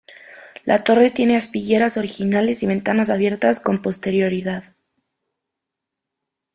La 0.65 0.83
torre 0.83 1.11
tiene 1.11 1.35
aspilleras 1.37 1.95
originales 1.95 2.63
y 2.63 2.65
ventanas 2.65 3.11
abiertas 3.11 3.59
con 3.59 3.83
posterioridad. 3.83 4.63